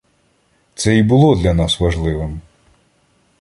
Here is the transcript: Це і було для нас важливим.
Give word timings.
Це 0.75 0.97
і 0.97 1.03
було 1.03 1.35
для 1.35 1.53
нас 1.53 1.79
важливим. 1.79 2.41